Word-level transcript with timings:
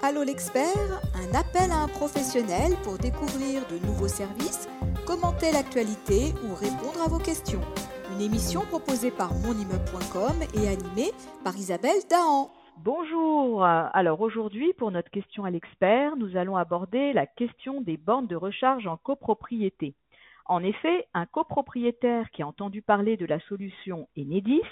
Allô 0.00 0.22
l'expert, 0.22 1.02
un 1.14 1.34
appel 1.34 1.72
à 1.72 1.82
un 1.82 1.88
professionnel 1.88 2.76
pour 2.84 2.98
découvrir 2.98 3.66
de 3.66 3.84
nouveaux 3.84 4.06
services, 4.06 4.68
commenter 5.04 5.50
l'actualité 5.50 6.32
ou 6.44 6.54
répondre 6.54 7.02
à 7.04 7.08
vos 7.08 7.18
questions. 7.18 7.60
Une 8.12 8.20
émission 8.20 8.60
proposée 8.60 9.10
par 9.10 9.34
monimmeuble.com 9.34 10.36
et 10.54 10.68
animée 10.68 11.10
par 11.42 11.56
Isabelle 11.56 12.06
Dahan. 12.08 12.52
Bonjour. 12.76 13.64
Alors 13.64 14.20
aujourd'hui, 14.20 14.72
pour 14.72 14.92
notre 14.92 15.10
question 15.10 15.44
à 15.44 15.50
l'expert, 15.50 16.16
nous 16.16 16.36
allons 16.36 16.56
aborder 16.56 17.12
la 17.12 17.26
question 17.26 17.80
des 17.80 17.96
bornes 17.96 18.28
de 18.28 18.36
recharge 18.36 18.86
en 18.86 18.98
copropriété. 18.98 19.94
En 20.46 20.62
effet, 20.62 21.08
un 21.12 21.26
copropriétaire 21.26 22.30
qui 22.30 22.42
a 22.42 22.46
entendu 22.46 22.82
parler 22.82 23.16
de 23.16 23.26
la 23.26 23.40
solution 23.48 24.08
Enedis 24.16 24.62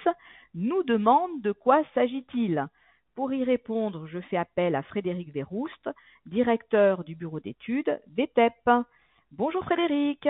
nous 0.55 0.85
demande 0.85 1.43
de 1.43 1.51
quoi 1.51 1.83
s'agit-il. 1.95 2.69
Pour 3.17 3.33
y 3.33 3.45
répondre, 3.45 4.07
je 4.09 4.21
fais 4.21 4.37
appel 4.37 4.75
à 4.75 4.83
Frédéric 4.83 5.33
Verroust, 5.33 5.89
directeur 6.27 7.03
du 7.03 7.15
bureau 7.17 7.41
d'études 7.41 7.99
VTEP. 8.15 8.85
Bonjour 9.33 9.65
Frédéric. 9.65 10.29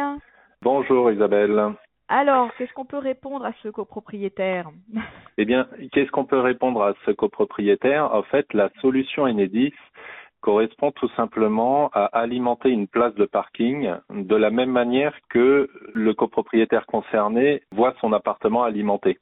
Bonjour 0.63 1.11
Isabelle. 1.11 1.75
Alors, 2.07 2.49
qu'est-ce 2.57 2.73
qu'on 2.75 2.85
peut 2.85 2.99
répondre 2.99 3.45
à 3.45 3.53
ce 3.65 3.69
copropriétaire? 3.71 4.71
Eh 5.37 5.45
bien, 5.45 5.67
qu'est-ce 5.91 6.13
qu'on 6.13 6.27
peut 6.27 6.39
répondre 6.39 6.81
à 6.81 6.95
ce 7.05 7.11
copropriétaire? 7.11 8.15
En 8.15 8.23
fait, 8.23 8.47
la 8.55 8.71
solution 8.81 9.25
Enedis 9.25 9.75
correspond 10.41 10.93
tout 10.93 11.11
simplement 11.17 11.91
à 11.93 12.05
alimenter 12.05 12.71
une 12.71 12.87
place 12.87 13.17
de 13.17 13.25
parking 13.25 13.91
de 14.11 14.37
la 14.37 14.51
même 14.51 14.71
manière 14.71 15.13
que 15.29 15.69
le 15.93 16.15
copropriétaire 16.15 16.87
concerné 16.87 17.63
voit 17.73 17.95
son 18.01 18.13
appartement 18.13 18.63
alimenté. 18.63 19.19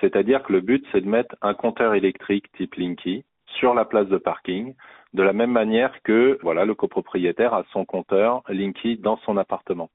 C'est-à-dire 0.00 0.42
que 0.42 0.52
le 0.52 0.60
but, 0.60 0.84
c'est 0.92 1.00
de 1.00 1.08
mettre 1.08 1.36
un 1.42 1.54
compteur 1.54 1.94
électrique 1.94 2.50
type 2.56 2.74
Linky 2.76 3.24
sur 3.46 3.74
la 3.74 3.84
place 3.84 4.08
de 4.08 4.18
parking, 4.18 4.74
de 5.12 5.22
la 5.22 5.32
même 5.32 5.50
manière 5.50 5.92
que 6.02 6.38
voilà 6.42 6.64
le 6.64 6.74
copropriétaire 6.74 7.52
a 7.52 7.64
son 7.72 7.84
compteur 7.84 8.42
Linky 8.48 8.96
dans 8.96 9.18
son 9.18 9.36
appartement. 9.36 9.90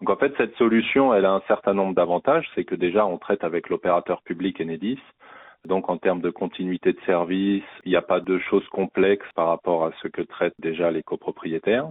Donc 0.00 0.10
en 0.10 0.16
fait, 0.16 0.34
cette 0.36 0.54
solution, 0.56 1.14
elle 1.14 1.24
a 1.24 1.32
un 1.32 1.42
certain 1.48 1.72
nombre 1.72 1.94
d'avantages. 1.94 2.46
C'est 2.54 2.64
que 2.64 2.74
déjà, 2.74 3.06
on 3.06 3.18
traite 3.18 3.44
avec 3.44 3.70
l'opérateur 3.70 4.22
public 4.22 4.60
Enedis. 4.60 5.00
Donc 5.64 5.88
en 5.88 5.96
termes 5.96 6.20
de 6.20 6.30
continuité 6.30 6.92
de 6.92 7.00
service, 7.06 7.64
il 7.84 7.90
n'y 7.90 7.96
a 7.96 8.02
pas 8.02 8.20
de 8.20 8.38
choses 8.38 8.66
complexes 8.68 9.30
par 9.34 9.48
rapport 9.48 9.84
à 9.84 9.92
ce 10.02 10.08
que 10.08 10.22
traitent 10.22 10.54
déjà 10.58 10.90
les 10.90 11.02
copropriétaires. 11.02 11.90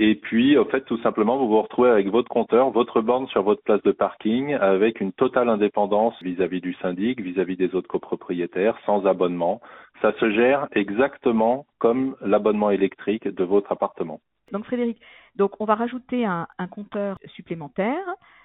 Et 0.00 0.14
puis, 0.14 0.56
en 0.56 0.64
fait, 0.64 0.82
tout 0.82 0.98
simplement, 0.98 1.38
vous 1.38 1.48
vous 1.48 1.60
retrouvez 1.60 1.90
avec 1.90 2.08
votre 2.08 2.28
compteur, 2.28 2.70
votre 2.70 3.00
borne 3.00 3.26
sur 3.28 3.42
votre 3.42 3.62
place 3.62 3.82
de 3.82 3.90
parking, 3.90 4.54
avec 4.54 5.00
une 5.00 5.12
totale 5.12 5.48
indépendance 5.48 6.14
vis-à-vis 6.22 6.60
du 6.60 6.72
syndic, 6.74 7.20
vis-à-vis 7.20 7.56
des 7.56 7.74
autres 7.74 7.88
copropriétaires, 7.88 8.78
sans 8.86 9.06
abonnement. 9.06 9.60
Ça 10.00 10.12
se 10.20 10.30
gère 10.30 10.68
exactement 10.72 11.66
comme 11.78 12.14
l'abonnement 12.20 12.70
électrique 12.70 13.26
de 13.26 13.42
votre 13.42 13.72
appartement. 13.72 14.20
Donc 14.52 14.64
Frédéric, 14.64 15.00
donc 15.34 15.60
on 15.60 15.64
va 15.64 15.74
rajouter 15.74 16.24
un, 16.24 16.46
un 16.58 16.68
compteur 16.68 17.16
supplémentaire. 17.34 18.04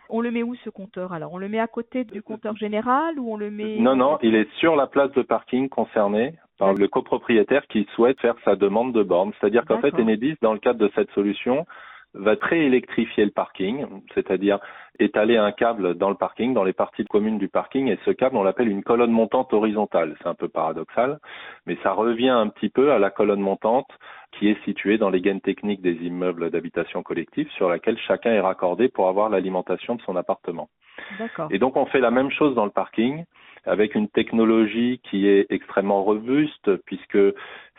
On 0.09 0.21
le 0.21 0.31
met 0.31 0.43
où 0.43 0.55
ce 0.55 0.69
compteur 0.69 1.13
Alors, 1.13 1.33
on 1.33 1.37
le 1.37 1.49
met 1.49 1.59
à 1.59 1.67
côté 1.67 2.03
du 2.03 2.21
compteur 2.21 2.57
général 2.57 3.19
ou 3.19 3.31
on 3.31 3.37
le 3.37 3.49
met 3.51 3.77
Non, 3.77 3.95
non, 3.95 4.17
il 4.21 4.35
est 4.35 4.51
sur 4.57 4.75
la 4.75 4.87
place 4.87 5.11
de 5.13 5.21
parking 5.21 5.69
concernée 5.69 6.33
par 6.57 6.73
le 6.73 6.87
copropriétaire 6.87 7.65
qui 7.67 7.87
souhaite 7.95 8.19
faire 8.19 8.35
sa 8.45 8.55
demande 8.55 8.93
de 8.93 9.03
borne. 9.03 9.31
C'est-à-dire 9.39 9.65
qu'en 9.65 9.79
fait. 9.79 9.93
Enedis, 9.93 10.35
dans 10.41 10.53
le 10.53 10.59
cadre 10.59 10.79
de 10.79 10.91
cette 10.95 11.11
solution, 11.11 11.65
va 12.13 12.35
préélectrifier 12.35 13.25
le 13.25 13.31
parking, 13.31 13.85
c'est-à-dire 14.13 14.59
étaler 14.99 15.37
un 15.37 15.51
câble 15.51 15.95
dans 15.95 16.09
le 16.09 16.15
parking, 16.15 16.53
dans 16.53 16.63
les 16.63 16.73
parties 16.73 17.05
communes 17.05 17.39
du 17.39 17.47
parking, 17.47 17.87
et 17.87 17.97
ce 18.05 18.11
câble, 18.11 18.37
on 18.37 18.43
l'appelle 18.43 18.69
une 18.69 18.83
colonne 18.83 19.11
montante 19.11 19.51
horizontale. 19.53 20.15
C'est 20.21 20.27
un 20.27 20.35
peu 20.35 20.47
paradoxal, 20.47 21.19
mais 21.65 21.77
ça 21.81 21.93
revient 21.93 22.29
un 22.29 22.49
petit 22.49 22.69
peu 22.69 22.91
à 22.91 22.99
la 22.99 23.09
colonne 23.09 23.41
montante 23.41 23.89
qui 24.37 24.47
est 24.47 24.63
située 24.63 24.97
dans 24.97 25.09
les 25.09 25.21
gaines 25.21 25.41
techniques 25.41 25.81
des 25.81 25.95
immeubles 26.05 26.51
d'habitation 26.51 27.01
collective, 27.03 27.49
sur 27.51 27.69
laquelle 27.69 27.97
chacun 27.97 28.31
est 28.31 28.39
raccordé 28.39 28.89
pour 28.89 29.07
avoir 29.07 29.29
l'alimentation 29.29 29.95
de 29.95 30.01
son 30.01 30.15
appartement. 30.15 30.69
Et 31.51 31.59
donc 31.59 31.75
on 31.75 31.85
fait 31.85 31.99
la 31.99 32.11
même 32.11 32.31
chose 32.31 32.55
dans 32.55 32.65
le 32.65 32.71
parking 32.71 33.23
avec 33.65 33.95
une 33.95 34.09
technologie 34.09 34.99
qui 35.09 35.27
est 35.27 35.45
extrêmement 35.49 36.03
robuste 36.03 36.75
puisque 36.85 37.17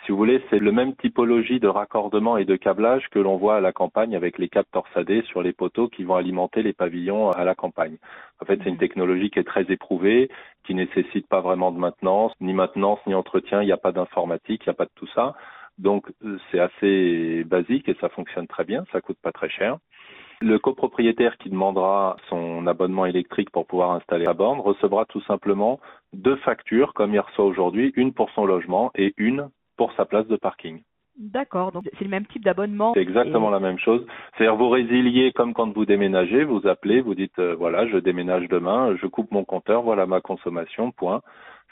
si 0.05 0.11
vous 0.11 0.17
voulez 0.17 0.43
c'est 0.51 0.59
le 0.59 0.73
même 0.73 0.95
typologie 0.97 1.61
de 1.61 1.69
raccordement 1.69 2.37
et 2.37 2.45
de 2.45 2.57
câblage 2.57 3.09
que 3.11 3.19
l'on 3.19 3.37
voit 3.37 3.57
à 3.57 3.61
la 3.61 3.73
campagne 3.73 4.17
avec 4.17 4.39
les 4.39 4.49
câbles 4.49 4.69
torsadés 4.73 5.23
sur 5.23 5.43
les 5.43 5.53
poteaux 5.53 5.89
qui 5.89 6.05
vont 6.05 6.17
alimenter 6.17 6.63
les 6.63 6.73
pavillons 6.73 7.31
à 7.31 7.45
la 7.45 7.55
campagne. 7.55 7.97
En 8.41 8.47
fait, 8.47 8.59
c'est 8.63 8.69
une 8.69 8.79
technologie 8.79 9.31
qui 9.31 9.39
est 9.39 9.45
très 9.45 9.71
éprouvée, 9.71 10.31
qui 10.65 10.75
nécessite 10.75 11.27
pas 11.29 11.41
vraiment 11.41 11.71
de 11.71 11.79
maintenance, 11.79 12.33
ni 12.41 12.53
maintenance 12.53 13.01
ni 13.07 13.15
entretien, 13.15 13.63
il 13.63 13.67
n'y 13.67 13.73
a 13.73 13.79
pas 13.79 13.93
d'informatique, 13.93 14.63
il 14.65 14.69
n'y 14.69 14.75
a 14.75 14.75
pas 14.75 14.87
de 14.87 14.91
tout 14.95 15.09
ça. 15.15 15.35
Donc 15.79 16.11
euh, 16.25 16.39
c'est 16.51 16.61
assez 16.61 17.45
basique 17.45 17.89
et 17.89 17.97
ça 18.01 18.09
fonctionne 18.09 18.47
très 18.47 18.65
bien, 18.65 18.85
ça 18.93 19.01
coûte 19.01 19.19
pas 19.23 19.33
très 19.33 19.49
cher. 19.49 19.79
Le 20.45 20.59
copropriétaire 20.59 21.39
qui 21.39 21.49
demandera 21.49 22.19
son 22.29 22.67
abonnement 22.67 23.07
électrique 23.07 23.49
pour 23.49 23.65
pouvoir 23.65 23.93
installer 23.93 24.27
la 24.27 24.35
borne 24.35 24.61
recevra 24.61 25.07
tout 25.07 25.23
simplement 25.23 25.81
deux 26.13 26.37
factures 26.37 26.93
comme 26.93 27.15
il 27.15 27.21
reçoit 27.21 27.47
aujourd'hui, 27.47 27.95
une 27.97 28.13
pour 28.13 28.29
son 28.33 28.45
logement 28.45 28.91
et 28.95 29.15
une 29.17 29.49
pour 29.79 29.95
sa 29.95 30.05
place 30.05 30.27
de 30.27 30.37
parking. 30.37 30.83
D'accord. 31.19 31.73
Donc 31.73 31.85
c'est 31.99 32.05
le 32.05 32.11
même 32.11 32.27
type 32.27 32.45
d'abonnement. 32.45 32.93
C'est 32.93 33.01
exactement 33.01 33.49
Et- 33.49 33.53
la 33.53 33.61
même 33.61 33.79
chose. 33.79 34.05
C'est-à-dire 34.37 34.57
vous 34.57 34.69
résiliez 34.69 35.33
comme 35.33 35.55
quand 35.55 35.73
vous 35.73 35.87
déménagez, 35.87 36.45
vous 36.45 36.67
appelez, 36.67 37.01
vous 37.01 37.15
dites 37.15 37.39
euh, 37.39 37.55
voilà, 37.55 37.87
je 37.87 37.97
déménage 37.97 38.47
demain, 38.49 38.95
je 39.01 39.07
coupe 39.07 39.31
mon 39.31 39.45
compteur, 39.45 39.81
voilà 39.81 40.05
ma 40.05 40.21
consommation, 40.21 40.91
point. 40.91 41.23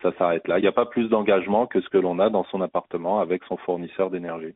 Ça 0.00 0.12
s'arrête 0.16 0.48
là. 0.48 0.58
Il 0.58 0.62
n'y 0.62 0.68
a 0.68 0.72
pas 0.72 0.86
plus 0.86 1.10
d'engagement 1.10 1.66
que 1.66 1.82
ce 1.82 1.90
que 1.90 1.98
l'on 1.98 2.18
a 2.20 2.30
dans 2.30 2.44
son 2.44 2.62
appartement 2.62 3.20
avec 3.20 3.44
son 3.44 3.58
fournisseur 3.58 4.08
d'énergie. 4.08 4.54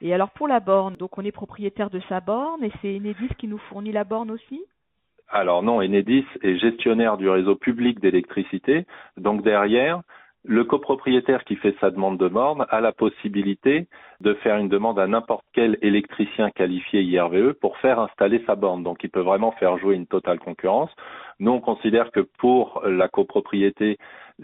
Et 0.00 0.14
alors 0.14 0.30
pour 0.30 0.48
la 0.48 0.60
borne, 0.60 0.96
donc 0.96 1.18
on 1.18 1.24
est 1.24 1.32
propriétaire 1.32 1.90
de 1.90 2.00
sa 2.08 2.20
borne 2.20 2.64
et 2.64 2.72
c'est 2.80 2.96
Enedis 2.96 3.34
qui 3.38 3.48
nous 3.48 3.58
fournit 3.58 3.92
la 3.92 4.04
borne 4.04 4.30
aussi? 4.30 4.62
Alors 5.28 5.62
non, 5.62 5.82
Enedis 5.82 6.26
est 6.42 6.56
gestionnaire 6.56 7.16
du 7.16 7.28
réseau 7.28 7.54
public 7.54 8.00
d'électricité. 8.00 8.86
Donc 9.16 9.42
derrière, 9.42 10.00
le 10.44 10.64
copropriétaire 10.64 11.44
qui 11.44 11.56
fait 11.56 11.76
sa 11.80 11.90
demande 11.90 12.18
de 12.18 12.28
borne 12.28 12.64
a 12.70 12.80
la 12.80 12.92
possibilité 12.92 13.88
de 14.20 14.32
faire 14.34 14.56
une 14.56 14.70
demande 14.70 14.98
à 14.98 15.06
n'importe 15.06 15.44
quel 15.52 15.76
électricien 15.82 16.50
qualifié 16.50 17.02
IRVE 17.02 17.52
pour 17.54 17.76
faire 17.76 18.00
installer 18.00 18.42
sa 18.46 18.54
borne. 18.54 18.82
Donc 18.82 19.04
il 19.04 19.10
peut 19.10 19.20
vraiment 19.20 19.52
faire 19.52 19.76
jouer 19.76 19.96
une 19.96 20.06
totale 20.06 20.38
concurrence. 20.38 20.90
Nous, 21.40 21.50
on 21.52 21.60
considère 21.60 22.10
que 22.10 22.20
pour 22.20 22.82
la 22.86 23.08
copropriété, 23.08 23.96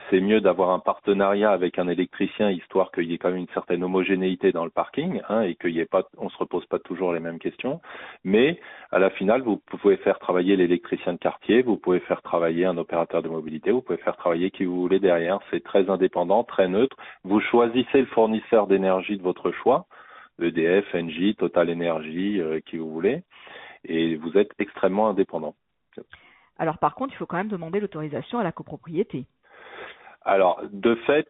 c'est 0.08 0.20
mieux 0.20 0.40
d'avoir 0.40 0.70
un 0.70 0.78
partenariat 0.78 1.50
avec 1.50 1.78
un 1.78 1.88
électricien, 1.88 2.50
histoire 2.50 2.90
qu'il 2.90 3.04
y 3.04 3.14
ait 3.14 3.18
quand 3.18 3.28
même 3.28 3.36
une 3.36 3.48
certaine 3.52 3.84
homogénéité 3.84 4.50
dans 4.50 4.64
le 4.64 4.70
parking, 4.70 5.20
hein, 5.28 5.42
et 5.42 5.56
qu'il 5.56 5.72
y 5.72 5.80
ait 5.80 5.84
pas, 5.84 6.08
on 6.16 6.30
se 6.30 6.38
repose 6.38 6.64
pas 6.64 6.78
toujours 6.78 7.12
les 7.12 7.20
mêmes 7.20 7.38
questions. 7.38 7.82
Mais 8.24 8.58
à 8.92 8.98
la 8.98 9.10
finale, 9.10 9.42
vous 9.42 9.58
pouvez 9.58 9.98
faire 9.98 10.18
travailler 10.18 10.56
l'électricien 10.56 11.12
de 11.12 11.18
quartier, 11.18 11.60
vous 11.60 11.76
pouvez 11.76 12.00
faire 12.00 12.22
travailler 12.22 12.64
un 12.64 12.78
opérateur 12.78 13.22
de 13.22 13.28
mobilité, 13.28 13.72
vous 13.72 13.82
pouvez 13.82 13.98
faire 13.98 14.16
travailler 14.16 14.50
qui 14.50 14.64
vous 14.64 14.80
voulez 14.80 14.98
derrière. 14.98 15.40
C'est 15.50 15.62
très 15.62 15.90
indépendant, 15.90 16.44
très 16.44 16.66
neutre. 16.66 16.96
Vous 17.24 17.40
choisissez 17.40 18.00
le 18.00 18.06
fournisseur 18.06 18.66
d'énergie 18.68 19.18
de 19.18 19.22
votre 19.22 19.52
choix, 19.52 19.86
EDF, 20.40 20.94
Engie, 20.94 21.34
Total 21.34 21.70
Energy, 21.70 22.40
euh, 22.40 22.60
qui 22.60 22.78
vous 22.78 22.90
voulez, 22.90 23.22
et 23.84 24.16
vous 24.16 24.38
êtes 24.38 24.52
extrêmement 24.58 25.08
indépendant. 25.08 25.54
Alors 26.58 26.78
par 26.78 26.94
contre, 26.94 27.14
il 27.14 27.16
faut 27.16 27.26
quand 27.26 27.36
même 27.36 27.48
demander 27.48 27.80
l'autorisation 27.80 28.38
à 28.38 28.44
la 28.44 28.52
copropriété. 28.52 29.26
Alors, 30.28 30.60
de 30.72 30.96
fait, 31.06 31.28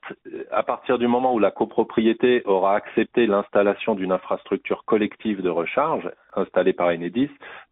à 0.50 0.62
partir 0.62 0.97
du 0.97 1.06
moment 1.06 1.34
où 1.34 1.38
la 1.38 1.50
copropriété 1.50 2.41
aura 2.47 2.75
accepté 2.76 3.26
l'installation 3.26 3.94
d'une 3.94 4.10
infrastructure 4.10 4.87
collective 4.87 5.42
de 5.42 5.50
recharge 5.50 6.10
installée 6.34 6.72
par 6.72 6.88
Enedis, 6.88 7.28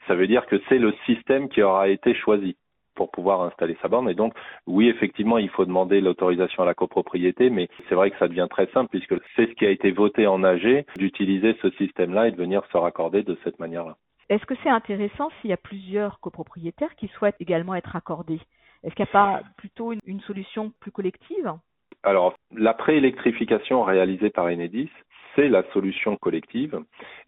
ça 0.07 0.15
veut 0.15 0.27
dire 0.27 0.45
que 0.45 0.61
c'est 0.69 0.79
le 0.79 0.93
système 1.07 1.49
qui 1.49 1.63
aura 1.63 1.89
été 1.89 2.15
choisi 2.15 2.59
pour 2.95 3.11
pouvoir 3.11 3.41
installer 3.41 3.77
sa 3.81 3.89
borne. 3.89 4.11
Et 4.11 4.15
donc, 4.15 4.35
oui, 4.67 4.89
effectivement, 4.91 5.39
il 5.39 5.49
faut 5.49 5.65
demander 5.65 6.03
l'autorisation 6.03 6.63
à 6.63 6.67
la 6.67 6.75
copropriété, 6.75 7.49
mais 7.49 7.69
c'est 7.89 7.95
vrai 7.95 8.11
que 8.11 8.19
ça 8.19 8.29
devient 8.29 8.47
très 8.51 8.67
simple 8.67 8.91
puisque 8.91 9.15
c'est 9.35 9.47
ce 9.47 9.55
qui 9.55 9.65
a 9.65 9.71
été 9.71 9.93
voté 9.93 10.27
en 10.27 10.45
AG 10.45 10.85
d'utiliser 10.97 11.57
ce 11.63 11.71
système-là 11.71 12.29
et 12.29 12.33
de 12.33 12.37
venir 12.37 12.63
se 12.71 12.77
raccorder 12.77 13.23
de 13.23 13.39
cette 13.45 13.59
manière-là. 13.59 13.97
Est-ce 14.29 14.45
que 14.47 14.55
c'est 14.63 14.71
intéressant 14.71 15.31
s'il 15.41 15.51
y 15.51 15.55
a 15.55 15.59
plusieurs 15.59 16.21
copropriétaires 16.21 16.95
qui 16.97 17.09
souhaitent 17.09 17.41
également 17.41 17.75
être 17.75 17.95
accordés? 17.97 18.41
Est-ce 18.83 18.95
qu'il 18.95 19.05
n'y 19.05 19.11
a 19.11 19.13
pas 19.13 19.43
plutôt 19.57 19.93
une, 19.93 20.21
solution 20.23 20.73
plus 20.81 20.93
collective? 20.93 21.53
Alors, 22.03 22.35
la 22.55 22.75
préélectrification 22.75 23.83
réalisée 23.83 24.31
par 24.31 24.47
Enedis, 24.47 24.91
c'est 25.35 25.49
la 25.49 25.65
solution 25.73 26.17
collective. 26.17 26.79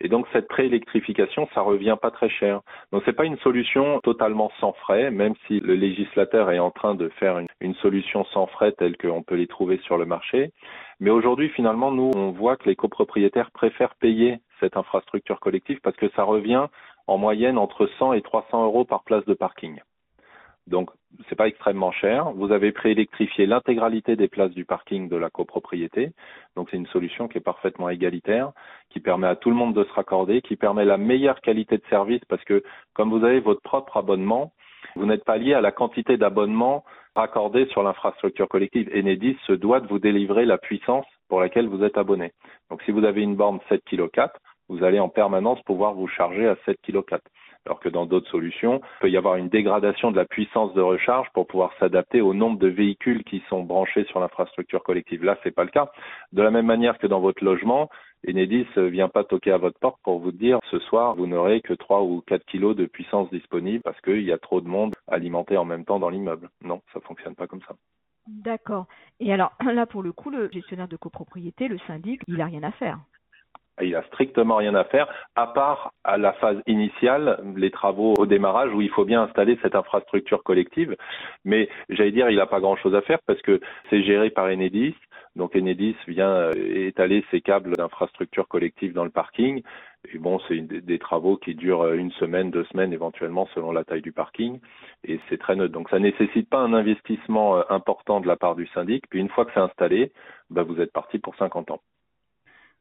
Et 0.01 0.09
donc, 0.09 0.27
cette 0.33 0.49
préélectrification, 0.49 1.49
ça 1.55 1.63
revient 1.63 1.97
pas 2.01 2.11
très 2.11 2.29
cher. 2.29 2.61
Donc, 2.93 3.03
c'est 3.05 3.15
pas 3.15 3.25
une 3.25 3.39
solution 3.39 4.01
totalement 4.01 4.53
sans 4.61 4.75
frais, 4.75 5.11
même 5.11 5.35
si 5.47 5.61
le 5.61 5.75
législateur 5.75 6.51
est 6.51 6.59
en 6.59 6.71
train 6.71 6.95
de 6.95 7.09
faire 7.21 7.39
une, 7.39 7.49
une 7.61 7.75
solution 7.77 8.25
sans 8.27 8.47
frais 8.47 8.73
telle 8.73 8.97
qu'on 8.97 9.23
peut 9.23 9.35
les 9.35 9.49
trouver 9.49 9.79
sur 9.79 9.97
le 9.97 10.07
marché. 10.07 10.53
Mais 11.01 11.11
aujourd'hui, 11.11 11.49
finalement, 11.51 11.91
nous, 11.91 12.11
on 12.15 12.31
voit 12.31 12.57
que 12.57 12.69
les 12.69 12.77
copropriétaires 12.77 13.51
préfèrent 13.51 13.95
payer 13.97 14.39
cette 14.61 14.77
infrastructure 14.77 15.41
collective 15.41 15.81
parce 15.83 15.97
que 15.97 16.09
ça 16.11 16.25
revient 16.25 16.67
en 17.07 17.19
moyenne 17.19 17.59
entre 17.59 17.87
100 17.99 18.15
et 18.15 18.23
300 18.23 18.65
euros 18.65 18.85
par 18.85 19.05
place 19.05 19.25
de 19.27 19.35
parking. 19.35 19.81
Donc, 20.67 20.91
c'est 21.29 21.37
pas 21.37 21.47
extrêmement 21.47 21.93
cher. 21.93 22.33
Vous 22.33 22.53
avez 22.53 22.73
préélectrifié 22.73 23.47
l'intégralité 23.47 24.17
des 24.17 24.29
places 24.29 24.51
du 24.51 24.65
parking 24.65 25.09
de 25.09 25.17
la 25.17 25.31
copropriété. 25.31 26.13
Donc 26.57 26.69
c'est 26.71 26.77
une 26.77 26.87
solution 26.89 27.29
qui 27.29 27.39
est 27.39 27.41
parfaitement 27.41 27.89
égalitaire, 27.89 28.53
qui 28.91 29.01
permet 29.01 29.29
à 29.29 29.37
tout 29.37 29.51
le 29.51 29.57
monde 29.57 29.75
de 29.75 29.85
se 29.85 29.93
raccorder, 29.93 30.43
qui 30.43 30.57
permet 30.57 30.85
la 30.85 30.99
meilleure 30.99 31.41
qualité 31.41 31.79
de 31.79 31.85
service 31.89 32.25
parce 32.29 32.45
que 32.45 32.63
comme 32.95 33.11
vous 33.11 33.25
avez 33.25 33.41
votre 33.41 33.63
propre 33.63 33.97
abonnement, 33.97 34.53
vous 34.95 35.07
n'êtes 35.07 35.25
pas 35.25 35.39
lié 35.39 35.55
à 35.55 35.61
la 35.61 35.73
quantité 35.73 36.17
d'abonnements 36.17 36.85
raccordés 37.15 37.67
sur 37.67 37.83
l'infrastructure 37.83 38.49
collective. 38.49 38.91
Enedis 38.95 39.37
se 39.47 39.53
doit 39.53 39.81
de 39.81 39.87
vous 39.87 39.99
délivrer 39.99 40.45
la 40.45 40.59
puissance 40.59 41.07
pour 41.29 41.41
laquelle 41.41 41.69
vous 41.69 41.83
êtes 41.83 41.97
abonné. 41.97 42.33
Donc 42.71 42.83
si 42.83 42.91
vous 42.91 43.05
avez 43.05 43.23
une 43.23 43.37
borne 43.37 43.61
7 43.69 43.83
kg 43.85 44.09
4, 44.11 44.39
vous 44.69 44.85
allez 44.85 45.01
en 45.01 45.09
permanence 45.09 45.61
pouvoir 45.63 45.95
vous 45.95 46.09
charger 46.09 46.47
à 46.47 46.57
7 46.65 46.77
kg 46.83 47.03
4 47.05 47.23
alors 47.67 47.81
que 47.81 47.89
dans 47.89 48.07
d'autres 48.07 48.31
solutions, 48.31 48.81
il 48.81 49.01
peut 49.01 49.11
y 49.11 49.17
avoir 49.17 49.37
une 49.37 49.49
dégradation 49.49 50.13
de 50.13 50.17
la 50.17 50.25
puissance 50.25 50.73
de 50.75 50.81
recharge 50.81 51.29
pour 51.35 51.47
pouvoir 51.47 51.73
s'adapter 51.79 52.21
au 52.21 52.33
nombre 52.33 52.59
de 52.59 52.69
véhicules 52.69 53.25
qui 53.25 53.43
sont 53.49 53.65
branchés 53.65 54.05
sur 54.05 54.21
l'infrastructure 54.21 54.85
collective. 54.85 55.25
Là, 55.25 55.37
c'est 55.43 55.51
pas 55.51 55.65
le 55.65 55.71
cas. 55.71 55.91
De 56.33 56.43
la 56.43 56.53
même 56.53 56.67
manière 56.67 56.97
que 56.99 57.09
dans 57.09 57.21
votre 57.21 57.45
logement, 57.45 57.91
Enedis 58.29 58.67
ne 58.77 58.83
vient 58.83 59.09
pas 59.09 59.25
toquer 59.25 59.53
à 59.53 59.59
votre 59.59 59.79
porte 59.79 60.01
pour 60.03 60.21
vous 60.21 60.33
dire 60.33 60.59
ce 60.71 60.79
soir 60.79 61.17
vous 61.17 61.27
n'aurez 61.27 61.61
que 61.61 61.75
3 61.75 62.03
ou 62.03 62.23
4 62.27 62.45
kilos 62.47 62.77
de 62.77 62.87
puissance 62.87 63.29
disponible 63.31 63.83
parce 63.83 64.01
qu'il 64.01 64.23
y 64.23 64.33
a 64.33 64.39
trop 64.39 64.61
de 64.61 64.69
monde 64.69 64.95
alimenté 65.09 65.57
en 65.57 65.65
même 65.65 65.85
temps 65.85 65.99
dans 65.99 66.09
l'immeuble. 66.09 66.49
Non, 66.63 66.81
ça 66.93 67.01
fonctionne 67.01 67.35
pas 67.35 67.47
comme 67.47 67.63
ça. 67.63 67.75
D'accord. 68.27 68.87
Et 69.21 69.33
alors 69.33 69.53
là, 69.65 69.87
pour 69.87 70.03
le 70.03 70.13
coup, 70.13 70.31
le 70.31 70.51
gestionnaire 70.53 70.89
de 70.89 70.97
copropriété, 70.97 71.69
le 71.69 71.79
syndic, 71.87 72.21
il 72.27 72.37
n'a 72.37 72.47
rien 72.47 72.63
à 72.63 72.73
faire. 72.73 72.99
Il 73.83 73.95
a 73.95 74.03
strictement 74.05 74.57
rien 74.57 74.75
à 74.75 74.85
faire, 74.85 75.07
à 75.35 75.47
part 75.47 75.93
à 76.05 76.17
la 76.17 76.33
phase 76.35 76.59
initiale, 76.67 77.39
les 77.57 77.71
travaux 77.71 78.15
au 78.19 78.27
démarrage 78.27 78.73
où 78.73 78.81
il 78.81 78.91
faut 78.91 79.05
bien 79.05 79.23
installer 79.23 79.59
cette 79.63 79.75
infrastructure 79.75 80.43
collective. 80.43 80.97
Mais 81.45 81.69
j'allais 81.91 82.13
dire, 82.13 82.31
il 82.31 82.37
n'a 82.37 82.47
pas 82.47 82.61
grand-chose 82.61 82.95
à 82.95 83.03
faire 83.03 83.19
parce 83.27 83.41
que 83.43 83.61
c'est 83.91 84.03
géré 84.03 84.31
par 84.31 84.47
Enedis. 84.47 84.95
Donc 85.37 85.55
Enedis 85.55 85.97
vient 86.09 86.31
euh, 86.31 86.53
étaler 86.57 87.23
ses 87.31 87.43
câbles 87.43 87.77
d'infrastructure 87.77 88.49
collective 88.49 88.95
dans 88.95 89.05
le 89.05 89.11
parking. 89.11 89.63
Et 90.13 90.19
bon, 90.19 90.41
c'est 90.49 90.61
des 90.61 90.99
travaux 90.99 91.37
qui 91.37 91.55
durent 91.55 91.83
euh, 91.83 91.95
une 91.95 92.13
semaine, 92.13 92.51
deux 92.51 92.65
semaines 92.65 92.95
éventuellement 92.95 93.47
selon 93.55 93.73
la 93.73 93.85
taille 93.85 94.01
du 94.01 94.13
parking. 94.13 94.59
Et 95.05 95.21
c'est 95.29 95.39
très 95.39 95.55
neutre. 95.55 95.75
Donc 95.75 95.91
ça 95.91 95.99
nécessite 95.99 96.49
pas 96.49 96.61
un 96.61 96.73
investissement 96.73 97.59
euh, 97.59 97.63
important 97.69 98.21
de 98.21 98.27
la 98.27 98.37
part 98.37 98.55
du 98.55 98.67
syndic. 98.69 99.05
Puis 99.11 99.21
une 99.21 99.29
fois 99.29 99.45
que 99.45 99.53
c'est 99.53 99.61
installé, 99.61 100.13
bah, 100.49 100.63
vous 100.63 100.81
êtes 100.81 100.93
parti 100.93 101.19
pour 101.19 101.37
50 101.37 101.71
ans. 101.71 101.81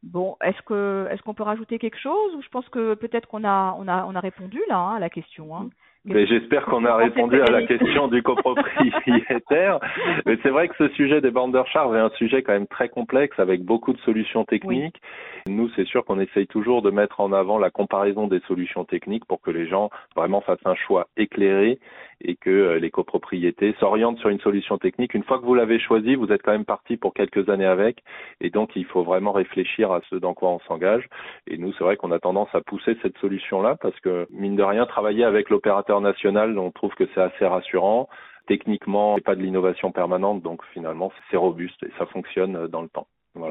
Bon, 0.05 0.37
est-ce 0.43 0.61
que 0.61 1.07
est-ce 1.09 1.23
qu'on 1.23 1.33
peut 1.33 1.43
rajouter 1.43 1.79
quelque 1.79 1.97
chose 1.97 2.35
ou 2.35 2.41
je 2.43 2.49
pense 2.49 2.69
que 2.69 2.93
peut-être 2.93 3.27
qu'on 3.27 3.43
a 3.43 3.75
on 3.79 3.87
a 3.87 4.05
on 4.05 4.13
a 4.15 4.19
répondu 4.19 4.61
là 4.67 4.77
hein, 4.77 4.95
à 4.95 4.99
la 4.99 5.09
question. 5.09 5.57
Hein. 5.57 5.69
Mais 6.05 6.27
j'espère 6.27 6.65
qu'on 6.65 6.85
a 6.85 6.95
répondu 6.95 7.41
à 7.41 7.49
la 7.49 7.63
question 7.63 8.07
du 8.07 8.21
copropriétaire. 8.21 9.79
Mais 10.25 10.37
c'est 10.43 10.49
vrai 10.49 10.67
que 10.67 10.75
ce 10.77 10.87
sujet 10.89 11.19
des 11.19 11.31
bornes 11.31 11.51
de 11.51 11.57
recharge 11.57 11.95
est 11.95 11.99
un 11.99 12.11
sujet 12.11 12.43
quand 12.43 12.53
même 12.53 12.67
très 12.67 12.89
complexe 12.89 13.39
avec 13.39 13.63
beaucoup 13.63 13.91
de 13.91 13.99
solutions 13.99 14.45
techniques. 14.45 15.01
Nous, 15.47 15.69
c'est 15.75 15.85
sûr 15.85 16.05
qu'on 16.05 16.19
essaye 16.19 16.47
toujours 16.47 16.81
de 16.81 16.91
mettre 16.91 17.19
en 17.21 17.33
avant 17.33 17.57
la 17.57 17.71
comparaison 17.71 18.27
des 18.27 18.39
solutions 18.47 18.85
techniques 18.85 19.25
pour 19.25 19.41
que 19.41 19.51
les 19.51 19.67
gens 19.67 19.89
vraiment 20.15 20.41
fassent 20.41 20.65
un 20.65 20.75
choix 20.75 21.07
éclairé 21.17 21.79
et 22.21 22.35
que 22.35 22.49
euh, 22.49 22.79
les 22.79 22.91
copropriétés 22.91 23.75
s'orientent 23.79 24.19
sur 24.19 24.29
une 24.29 24.39
solution 24.39 24.77
technique. 24.77 25.13
Une 25.13 25.23
fois 25.23 25.39
que 25.39 25.45
vous 25.45 25.55
l'avez 25.55 25.79
choisi, 25.79 26.15
vous 26.15 26.31
êtes 26.31 26.41
quand 26.41 26.51
même 26.51 26.65
parti 26.65 26.97
pour 26.97 27.13
quelques 27.13 27.49
années 27.49 27.65
avec 27.65 28.03
et 28.41 28.49
donc 28.49 28.75
il 28.75 28.85
faut 28.85 29.03
vraiment 29.03 29.31
réfléchir 29.31 29.91
à 29.91 30.01
ce 30.09 30.15
dans 30.15 30.33
quoi 30.33 30.49
on 30.49 30.59
s'engage. 30.61 31.07
Et 31.47 31.57
nous, 31.57 31.73
c'est 31.73 31.83
vrai 31.83 31.97
qu'on 31.97 32.11
a 32.11 32.19
tendance 32.19 32.49
à 32.53 32.61
pousser 32.61 32.97
cette 33.01 33.17
solution-là 33.17 33.75
parce 33.81 33.99
que, 33.99 34.27
mine 34.31 34.55
de 34.55 34.63
rien, 34.63 34.85
travailler 34.85 35.23
avec 35.23 35.49
l'opérateur 35.49 35.94
national, 36.01 36.57
on 36.57 36.71
trouve 36.71 36.93
que 36.95 37.05
c'est 37.13 37.21
assez 37.21 37.45
rassurant. 37.45 38.09
Techniquement, 38.47 39.13
il 39.13 39.15
n'y 39.15 39.21
a 39.21 39.25
pas 39.25 39.35
de 39.35 39.41
l'innovation 39.41 39.91
permanente, 39.91 40.41
donc 40.41 40.63
finalement, 40.73 41.11
c'est 41.29 41.37
robuste 41.37 41.81
et 41.83 41.91
ça 41.97 42.05
fonctionne 42.05 42.67
dans 42.67 42.81
le 42.81 42.89
temps. 42.89 43.07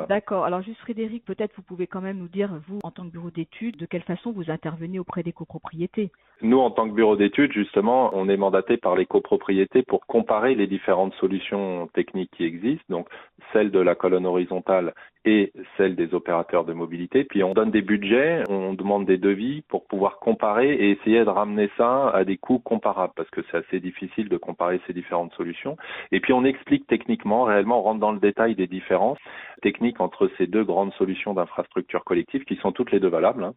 D'accord. 0.08 0.44
Alors 0.44 0.62
juste 0.62 0.80
Frédéric, 0.80 1.24
peut-être 1.24 1.52
vous 1.56 1.62
pouvez 1.62 1.86
quand 1.86 2.00
même 2.00 2.18
nous 2.18 2.28
dire, 2.28 2.50
vous, 2.68 2.78
en 2.82 2.90
tant 2.90 3.04
que 3.04 3.10
bureau 3.10 3.30
d'études, 3.30 3.76
de 3.76 3.86
quelle 3.86 4.02
façon 4.02 4.32
vous 4.32 4.50
intervenez 4.50 4.98
auprès 4.98 5.22
des 5.22 5.32
copropriétés? 5.32 6.10
Nous, 6.40 6.58
en 6.58 6.70
tant 6.70 6.88
que 6.88 6.94
bureau 6.94 7.16
d'études, 7.16 7.52
justement, 7.52 8.10
on 8.14 8.28
est 8.28 8.36
mandaté 8.36 8.76
par 8.76 8.96
les 8.96 9.06
copropriétés 9.06 9.82
pour 9.82 10.06
comparer 10.06 10.54
les 10.54 10.66
différentes 10.66 11.14
solutions 11.14 11.88
techniques 11.88 12.30
qui 12.36 12.44
existent, 12.44 12.84
donc 12.88 13.08
celle 13.52 13.70
de 13.70 13.80
la 13.80 13.94
colonne 13.94 14.26
horizontale 14.26 14.94
et 15.24 15.52
celle 15.76 15.96
des 15.96 16.14
opérateurs 16.14 16.64
de 16.64 16.72
mobilité. 16.72 17.24
Puis 17.24 17.42
on 17.42 17.54
donne 17.54 17.70
des 17.70 17.82
budgets, 17.82 18.42
on 18.48 18.74
demande 18.74 19.06
des 19.06 19.16
devis 19.16 19.62
pour 19.68 19.86
pouvoir 19.86 20.18
comparer 20.18 20.72
et 20.72 20.90
essayer 20.90 21.24
de 21.24 21.30
ramener 21.30 21.70
ça 21.76 22.10
à 22.10 22.24
des 22.24 22.36
coûts 22.36 22.58
comparables 22.58 23.14
parce 23.16 23.30
que 23.30 23.40
c'est 23.50 23.58
assez 23.58 23.80
difficile 23.80 24.28
de 24.28 24.36
comparer 24.36 24.80
ces 24.86 24.92
différentes 24.92 25.32
solutions. 25.34 25.76
Et 26.12 26.20
puis 26.20 26.32
on 26.32 26.44
explique 26.44 26.86
techniquement, 26.86 27.44
réellement, 27.44 27.80
on 27.80 27.82
rentre 27.82 28.00
dans 28.00 28.12
le 28.12 28.20
détail 28.20 28.54
des 28.54 28.66
différences 28.66 29.18
techniques 29.62 30.00
entre 30.00 30.30
ces 30.36 30.46
deux 30.46 30.64
grandes 30.64 30.92
solutions 30.94 31.32
d'infrastructure 31.32 32.04
collective 32.04 32.44
qui 32.44 32.56
sont 32.56 32.72
toutes 32.72 32.92
les 32.92 33.00
deux 33.00 33.08
valables. 33.08 33.44
Hein. 33.44 33.54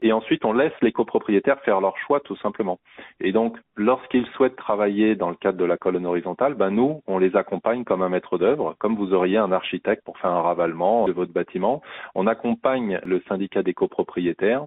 Et 0.00 0.12
ensuite, 0.12 0.44
on 0.44 0.52
laisse 0.52 0.72
les 0.80 0.92
copropriétaires 0.92 1.60
faire 1.60 1.80
leur 1.80 1.96
choix 1.98 2.20
tout 2.20 2.36
simplement. 2.36 2.78
Et 3.20 3.32
donc, 3.32 3.56
lorsqu'ils 3.76 4.26
souhaitent 4.28 4.56
travailler 4.56 5.14
dans 5.16 5.28
le 5.28 5.36
cadre 5.36 5.58
de 5.58 5.64
la 5.64 5.76
colonne 5.76 6.06
horizontale, 6.06 6.54
ben 6.54 6.70
nous, 6.70 7.02
on 7.06 7.18
les 7.18 7.36
accompagne 7.36 7.84
comme 7.84 8.02
un 8.02 8.08
maître 8.08 8.38
d'œuvre, 8.38 8.74
comme 8.78 8.96
vous 8.96 9.12
auriez 9.12 9.38
un 9.38 9.52
architecte 9.52 10.04
pour 10.04 10.18
faire 10.18 10.30
un 10.30 10.42
ravalement 10.42 10.91
de 11.06 11.12
votre 11.12 11.32
bâtiment. 11.32 11.82
On 12.14 12.26
accompagne 12.26 13.00
le 13.04 13.22
syndicat 13.28 13.62
des 13.62 13.74
copropriétaires 13.74 14.66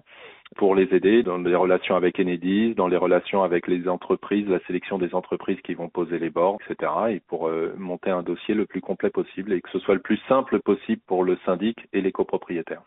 pour 0.56 0.74
les 0.74 0.94
aider 0.94 1.22
dans 1.22 1.38
les 1.38 1.54
relations 1.54 1.96
avec 1.96 2.20
Enedis, 2.20 2.74
dans 2.74 2.86
les 2.86 2.96
relations 2.96 3.42
avec 3.42 3.66
les 3.66 3.88
entreprises, 3.88 4.48
la 4.48 4.60
sélection 4.66 4.98
des 4.98 5.14
entreprises 5.14 5.60
qui 5.62 5.74
vont 5.74 5.88
poser 5.88 6.18
les 6.18 6.30
bords, 6.30 6.58
etc. 6.68 6.92
Et 7.10 7.20
pour 7.28 7.48
euh, 7.48 7.74
monter 7.76 8.10
un 8.10 8.22
dossier 8.22 8.54
le 8.54 8.66
plus 8.66 8.80
complet 8.80 9.10
possible 9.10 9.52
et 9.52 9.60
que 9.60 9.70
ce 9.70 9.78
soit 9.80 9.94
le 9.94 10.00
plus 10.00 10.20
simple 10.28 10.60
possible 10.60 11.02
pour 11.06 11.24
le 11.24 11.36
syndic 11.44 11.78
et 11.92 12.00
les 12.00 12.12
copropriétaires. 12.12 12.82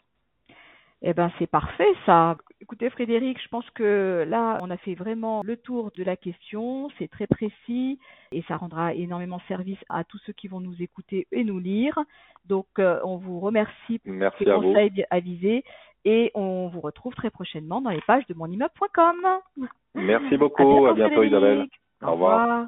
Eh 1.02 1.14
ben 1.14 1.32
c'est 1.40 1.48
parfait 1.48 1.94
ça. 2.06 2.36
Écoutez 2.60 2.90
Frédéric, 2.90 3.42
je 3.42 3.48
pense 3.48 3.70
que 3.72 4.26
là 4.28 4.58
on 4.62 4.70
a 4.70 4.78
fait 4.78 4.96
vraiment 4.96 5.42
le 5.46 5.56
tour 5.56 5.92
de 5.96 6.04
la 6.04 6.18
question, 6.18 6.90
c'est 7.00 7.08
très 7.08 7.26
précis 7.26 8.00
et 8.34 8.44
ça 8.50 8.58
rendra 8.58 8.94
énormément 8.94 9.40
service 9.48 9.80
à 9.88 10.04
tous 10.04 10.18
ceux 10.26 10.34
qui 10.34 10.50
vont 10.50 10.60
nous 10.60 10.76
écouter 10.82 11.26
et 11.32 11.46
nous 11.46 11.60
lire. 11.60 11.98
Donc 12.48 12.68
euh, 12.80 13.00
on 13.06 13.16
vous 13.16 13.40
remercie 13.40 14.00
pour 14.00 14.14
ces 14.38 14.46
conseils 14.46 15.06
avisés 15.10 15.64
et 16.06 16.32
on 16.34 16.68
vous 16.68 16.82
retrouve 16.82 17.14
très 17.14 17.30
prochainement 17.30 17.82
dans 17.82 17.92
les 17.92 18.02
pages 18.02 18.26
de 18.28 18.34
monimmeuble.com. 18.34 19.68
Merci 19.96 20.38
beaucoup, 20.38 20.86
à 20.86 20.94
bientôt, 20.94 21.24
Isabelle. 21.24 21.68
Au, 22.02 22.12
revoir. 22.12 22.68